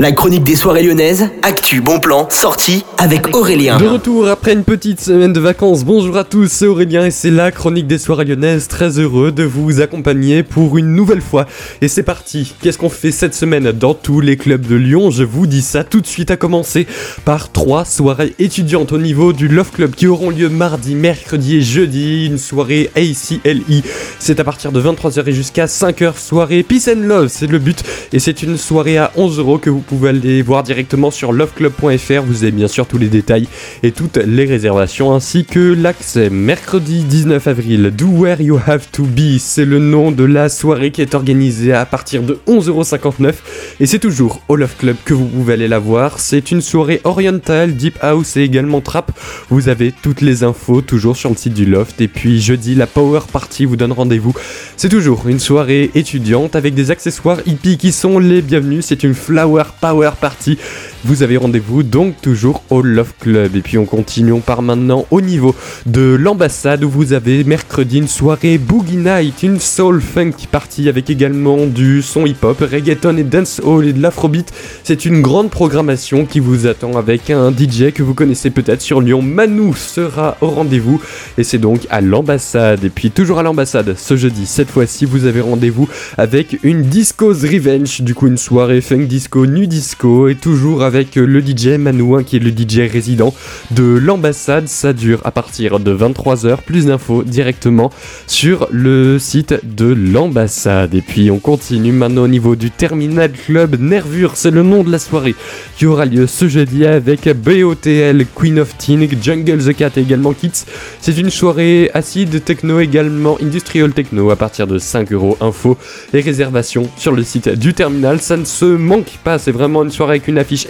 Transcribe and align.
La 0.00 0.12
chronique 0.12 0.44
des 0.44 0.56
soirées 0.56 0.82
lyonnaises, 0.82 1.28
actu, 1.42 1.82
bon 1.82 2.00
plan, 2.00 2.26
sortie 2.30 2.86
avec 2.96 3.36
Aurélien. 3.36 3.76
De 3.76 3.86
retour 3.86 4.28
après 4.28 4.54
une 4.54 4.64
petite 4.64 4.98
semaine 4.98 5.34
de 5.34 5.40
vacances, 5.40 5.84
bonjour 5.84 6.16
à 6.16 6.24
tous, 6.24 6.50
c'est 6.50 6.66
Aurélien 6.66 7.04
et 7.04 7.10
c'est 7.10 7.30
la 7.30 7.50
chronique 7.50 7.86
des 7.86 7.98
soirées 7.98 8.24
lyonnaises, 8.24 8.66
très 8.66 8.98
heureux 8.98 9.30
de 9.30 9.42
vous 9.42 9.82
accompagner 9.82 10.42
pour 10.42 10.78
une 10.78 10.94
nouvelle 10.94 11.20
fois. 11.20 11.44
Et 11.82 11.88
c'est 11.88 12.02
parti, 12.02 12.54
qu'est-ce 12.62 12.78
qu'on 12.78 12.88
fait 12.88 13.12
cette 13.12 13.34
semaine 13.34 13.72
dans 13.72 13.92
tous 13.92 14.20
les 14.20 14.38
clubs 14.38 14.66
de 14.66 14.74
Lyon? 14.74 15.10
Je 15.10 15.22
vous 15.22 15.46
dis 15.46 15.60
ça 15.60 15.84
tout 15.84 16.00
de 16.00 16.06
suite 16.06 16.30
à 16.30 16.38
commencer 16.38 16.86
par 17.26 17.52
trois 17.52 17.84
soirées 17.84 18.34
étudiantes 18.38 18.92
au 18.92 18.98
niveau 18.98 19.34
du 19.34 19.48
Love 19.48 19.70
Club 19.70 19.90
qui 19.90 20.06
auront 20.06 20.30
lieu 20.30 20.48
mardi, 20.48 20.94
mercredi 20.94 21.56
et 21.56 21.62
jeudi, 21.62 22.24
une 22.24 22.38
soirée 22.38 22.90
ACLI. 22.96 23.82
C'est 24.18 24.40
à 24.40 24.44
partir 24.44 24.72
de 24.72 24.80
23h 24.80 25.28
et 25.28 25.32
jusqu'à 25.34 25.66
5h, 25.66 26.16
soirée 26.16 26.62
Peace 26.62 26.88
and 26.88 27.00
Love, 27.00 27.28
c'est 27.28 27.48
le 27.48 27.58
but. 27.58 27.82
Et 28.14 28.18
c'est 28.18 28.42
une 28.42 28.56
soirée 28.56 28.96
à 28.96 29.12
11 29.16 29.38
euros 29.38 29.58
que 29.58 29.68
vous 29.68 29.89
pouvez 29.96 30.10
aller 30.10 30.42
voir 30.42 30.62
directement 30.62 31.10
sur 31.10 31.32
loveclub.fr. 31.32 32.22
Vous 32.24 32.42
avez 32.42 32.52
bien 32.52 32.68
sûr 32.68 32.86
tous 32.86 32.98
les 32.98 33.08
détails 33.08 33.48
et 33.82 33.92
toutes 33.92 34.16
les 34.16 34.44
réservations 34.44 35.12
ainsi 35.12 35.44
que 35.44 35.74
l'accès. 35.74 36.30
Mercredi 36.30 37.04
19 37.04 37.46
avril, 37.46 37.92
Do 37.96 38.06
Where 38.06 38.40
You 38.40 38.58
Have 38.66 38.90
to 38.92 39.04
Be, 39.04 39.38
c'est 39.38 39.64
le 39.64 39.78
nom 39.78 40.12
de 40.12 40.24
la 40.24 40.48
soirée 40.48 40.90
qui 40.90 41.02
est 41.02 41.14
organisée 41.14 41.72
à 41.72 41.84
partir 41.84 42.22
de 42.22 42.38
11,59€ 42.46 43.34
et 43.80 43.86
c'est 43.86 43.98
toujours 43.98 44.42
au 44.48 44.56
Love 44.56 44.76
Club 44.78 44.96
que 45.04 45.14
vous 45.14 45.26
pouvez 45.26 45.54
aller 45.54 45.68
la 45.68 45.78
voir. 45.78 46.20
C'est 46.20 46.50
une 46.50 46.60
soirée 46.60 47.00
orientale, 47.04 47.74
deep 47.74 47.98
house 48.00 48.36
et 48.36 48.42
également 48.42 48.80
trap. 48.80 49.12
Vous 49.48 49.68
avez 49.68 49.92
toutes 49.92 50.20
les 50.20 50.44
infos 50.44 50.80
toujours 50.80 51.16
sur 51.16 51.30
le 51.30 51.36
site 51.36 51.54
du 51.54 51.66
Loft 51.66 52.00
et 52.00 52.08
puis 52.08 52.40
jeudi 52.40 52.74
la 52.74 52.86
Power 52.86 53.20
Party 53.32 53.64
vous 53.64 53.76
donne 53.76 53.92
rendez-vous. 53.92 54.34
C'est 54.76 54.88
toujours 54.88 55.26
une 55.26 55.40
soirée 55.40 55.90
étudiante 55.94 56.56
avec 56.56 56.74
des 56.74 56.90
accessoires 56.90 57.38
hippies 57.46 57.76
qui 57.76 57.92
sont 57.92 58.18
les 58.18 58.42
bienvenus. 58.42 58.84
C'est 58.86 59.02
une 59.02 59.14
flower 59.14 59.64
Power 59.80 60.12
Party. 60.12 60.58
Vous 61.02 61.22
avez 61.22 61.38
rendez-vous 61.38 61.82
donc 61.82 62.20
toujours 62.20 62.62
au 62.68 62.82
Love 62.82 63.14
Club. 63.18 63.56
Et 63.56 63.62
puis 63.62 63.78
on 63.78 63.86
continue, 63.86 64.38
par 64.40 64.60
maintenant 64.60 65.06
au 65.10 65.22
niveau 65.22 65.54
de 65.86 66.14
l'ambassade 66.14 66.84
où 66.84 66.90
vous 66.90 67.14
avez 67.14 67.42
mercredi 67.42 67.96
une 67.98 68.06
soirée 68.06 68.58
Boogie 68.58 68.98
Night, 68.98 69.42
une 69.42 69.58
soul 69.58 70.02
funk 70.02 70.32
party 70.52 70.90
avec 70.90 71.08
également 71.08 71.64
du 71.66 72.02
son 72.02 72.26
hip-hop, 72.26 72.60
reggaeton 72.60 73.16
et 73.16 73.22
dancehall 73.22 73.86
et 73.86 73.92
de 73.94 74.02
l'afrobeat. 74.02 74.52
C'est 74.84 75.06
une 75.06 75.22
grande 75.22 75.48
programmation 75.48 76.26
qui 76.26 76.38
vous 76.38 76.66
attend 76.66 76.92
avec 76.98 77.30
un 77.30 77.50
DJ 77.50 77.92
que 77.94 78.02
vous 78.02 78.12
connaissez 78.12 78.50
peut-être 78.50 78.82
sur 78.82 79.00
Lyon. 79.00 79.22
Manu 79.22 79.72
sera 79.74 80.36
au 80.42 80.48
rendez-vous 80.48 81.00
et 81.38 81.44
c'est 81.44 81.58
donc 81.58 81.86
à 81.88 82.02
l'ambassade. 82.02 82.84
Et 82.84 82.90
puis 82.90 83.10
toujours 83.10 83.38
à 83.38 83.42
l'ambassade 83.42 83.94
ce 83.96 84.16
jeudi, 84.16 84.44
cette 84.44 84.70
fois-ci 84.70 85.06
vous 85.06 85.24
avez 85.24 85.40
rendez-vous 85.40 85.88
avec 86.18 86.58
une 86.62 86.82
Disco's 86.82 87.42
Revenge, 87.42 88.02
du 88.02 88.14
coup 88.14 88.26
une 88.26 88.36
soirée 88.36 88.82
funk 88.82 89.06
disco, 89.06 89.46
nu 89.46 89.66
disco 89.66 90.28
et 90.28 90.34
toujours 90.34 90.82
avec 90.82 90.89
le 91.16 91.40
DJ 91.40 91.78
Manouin 91.78 92.22
qui 92.22 92.36
est 92.36 92.40
le 92.40 92.50
DJ 92.50 92.90
résident 92.90 93.34
de 93.70 93.84
l'ambassade. 93.84 94.68
Ça 94.68 94.92
dure 94.92 95.20
à 95.24 95.30
partir 95.30 95.80
de 95.80 95.94
23h. 95.94 96.58
Plus 96.64 96.86
d'infos 96.86 97.22
directement 97.22 97.90
sur 98.26 98.68
le 98.70 99.18
site 99.18 99.54
de 99.64 99.86
l'ambassade. 99.86 100.94
Et 100.94 101.02
puis 101.02 101.30
on 101.30 101.38
continue 101.38 101.92
maintenant 101.92 102.22
au 102.22 102.28
niveau 102.28 102.56
du 102.56 102.70
Terminal 102.70 103.32
Club 103.32 103.80
Nervure. 103.80 104.32
C'est 104.34 104.50
le 104.50 104.62
nom 104.62 104.82
de 104.82 104.90
la 104.90 104.98
soirée 104.98 105.34
qui 105.76 105.86
aura 105.86 106.04
lieu 106.04 106.26
ce 106.26 106.48
jeudi 106.48 106.86
avec 106.86 107.28
BOTL, 107.28 108.26
Queen 108.34 108.60
of 108.60 108.76
Teen, 108.78 109.08
Jungle 109.22 109.58
the 109.64 109.76
Cat 109.76 109.90
et 109.96 110.00
également 110.00 110.32
Kids. 110.32 110.64
C'est 111.00 111.16
une 111.18 111.30
soirée 111.30 111.90
acide 111.94 112.44
techno 112.44 112.80
également 112.80 113.38
industrial 113.42 113.92
techno 113.92 114.30
à 114.30 114.36
partir 114.36 114.66
de 114.66 114.78
5 114.78 115.12
euros 115.12 115.36
info 115.40 115.76
et 116.12 116.20
réservation 116.20 116.88
sur 116.96 117.12
le 117.12 117.22
site 117.22 117.48
du 117.48 117.74
terminal. 117.74 118.20
Ça 118.20 118.36
ne 118.36 118.44
se 118.44 118.64
manque 118.64 119.18
pas, 119.24 119.38
c'est 119.38 119.52
vraiment 119.52 119.82
une 119.82 119.90
soirée 119.90 120.16
avec 120.16 120.28
une 120.28 120.38
affiche. 120.38 120.66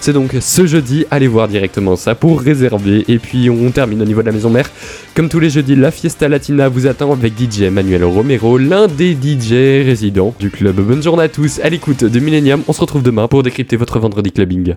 C'est 0.00 0.12
donc 0.12 0.36
ce 0.40 0.66
jeudi, 0.66 1.04
allez 1.10 1.28
voir 1.28 1.48
directement 1.48 1.96
ça 1.96 2.14
pour 2.14 2.40
réserver. 2.40 3.04
Et 3.08 3.18
puis 3.18 3.50
on 3.50 3.70
termine 3.70 4.02
au 4.02 4.04
niveau 4.04 4.20
de 4.20 4.26
la 4.26 4.32
maison 4.32 4.50
mère. 4.50 4.70
Comme 5.14 5.28
tous 5.28 5.40
les 5.40 5.50
jeudis, 5.50 5.76
la 5.76 5.90
Fiesta 5.90 6.28
Latina 6.28 6.68
vous 6.68 6.86
attend 6.86 7.12
avec 7.12 7.34
DJ 7.38 7.62
Manuel 7.64 8.04
Romero, 8.04 8.58
l'un 8.58 8.86
des 8.86 9.12
DJ 9.12 9.84
résidents 9.84 10.34
du 10.38 10.50
club. 10.50 10.76
Bonne 10.80 11.02
journée 11.02 11.24
à 11.24 11.28
tous, 11.28 11.60
à 11.60 11.68
l'écoute 11.68 12.04
de 12.04 12.20
Millennium. 12.20 12.62
On 12.68 12.72
se 12.72 12.80
retrouve 12.80 13.02
demain 13.02 13.28
pour 13.28 13.42
décrypter 13.42 13.76
votre 13.76 13.98
vendredi 13.98 14.32
clubbing. 14.32 14.74